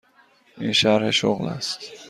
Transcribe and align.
این 0.57 0.71
شرح 0.71 1.11
شغل 1.11 1.47
است. 1.49 1.81